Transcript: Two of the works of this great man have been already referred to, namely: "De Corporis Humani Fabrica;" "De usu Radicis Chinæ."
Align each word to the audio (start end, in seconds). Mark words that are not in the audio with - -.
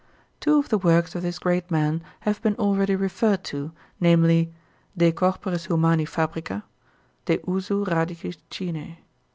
Two 0.39 0.57
of 0.57 0.69
the 0.69 0.79
works 0.79 1.13
of 1.13 1.21
this 1.21 1.37
great 1.37 1.69
man 1.69 2.01
have 2.21 2.41
been 2.41 2.55
already 2.55 2.95
referred 2.95 3.43
to, 3.43 3.71
namely: 3.99 4.51
"De 4.97 5.11
Corporis 5.11 5.65
Humani 5.67 6.05
Fabrica;" 6.05 6.63
"De 7.25 7.39
usu 7.47 7.85
Radicis 7.85 8.37
Chinæ." 8.49 8.97